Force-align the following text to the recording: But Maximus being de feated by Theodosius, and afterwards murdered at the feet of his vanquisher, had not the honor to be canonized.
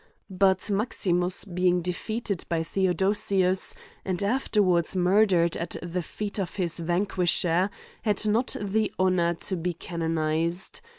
But 0.31 0.71
Maximus 0.71 1.45
being 1.45 1.83
de 1.83 1.91
feated 1.91 2.43
by 2.49 2.63
Theodosius, 2.63 3.75
and 4.03 4.23
afterwards 4.23 4.95
murdered 4.95 5.55
at 5.55 5.75
the 5.83 6.01
feet 6.01 6.39
of 6.39 6.55
his 6.55 6.79
vanquisher, 6.79 7.69
had 8.01 8.25
not 8.25 8.55
the 8.59 8.91
honor 8.97 9.35
to 9.35 9.55
be 9.55 9.73
canonized. 9.73 10.81